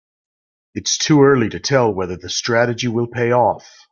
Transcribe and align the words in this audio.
Its 0.73 0.97
too 0.97 1.21
early 1.21 1.47
to 1.47 1.59
tell 1.59 1.93
whether 1.93 2.17
the 2.17 2.27
strategy 2.27 2.87
will 2.87 3.05
pay 3.05 3.31
off. 3.31 3.71